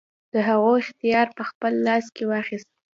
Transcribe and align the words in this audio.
د 0.33 0.35
هغو 0.47 0.71
اختیار 0.83 1.27
په 1.37 1.43
خپل 1.49 1.73
لاس 1.85 2.05
کې 2.15 2.23
واخیست. 2.31 2.69